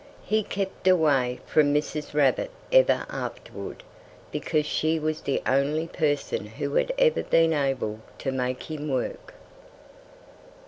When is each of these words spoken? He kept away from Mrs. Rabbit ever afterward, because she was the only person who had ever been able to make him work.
He 0.25 0.41
kept 0.41 0.87
away 0.87 1.41
from 1.45 1.71
Mrs. 1.71 2.15
Rabbit 2.15 2.49
ever 2.71 3.05
afterward, 3.07 3.83
because 4.31 4.65
she 4.65 4.97
was 4.97 5.21
the 5.21 5.43
only 5.45 5.85
person 5.85 6.47
who 6.47 6.73
had 6.73 6.91
ever 6.97 7.21
been 7.21 7.53
able 7.53 7.99
to 8.17 8.31
make 8.31 8.63
him 8.71 8.89
work. 8.89 9.35